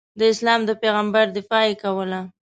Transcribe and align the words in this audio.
د 0.19 0.21
اسلام 0.33 0.61
د 0.65 0.71
پیغمبر 0.81 1.25
دفاع 1.37 1.63
یې 1.69 1.73
کوله. 1.83 2.19